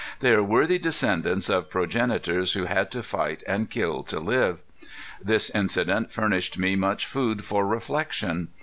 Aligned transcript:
They 0.19 0.31
are 0.31 0.41
worthy 0.41 0.79
descendants 0.79 1.47
of 1.47 1.69
progenitors 1.69 2.53
who 2.53 2.63
had 2.65 2.89
to 2.89 3.03
fight 3.03 3.43
and 3.45 3.69
kill 3.69 4.01
to 4.05 4.19
live. 4.19 4.57
This 5.21 5.51
incident 5.51 6.11
furnished 6.11 6.57
me 6.57 6.75
much 6.75 7.05
food 7.05 7.45
for 7.45 7.67
reflection. 7.67 8.47